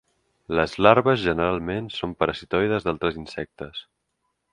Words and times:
Les 0.59 0.71
larves 0.85 1.19
generalment 1.25 1.91
són 1.97 2.15
parasitoides 2.21 2.87
d'altres 2.89 3.21
insectes. 3.25 3.83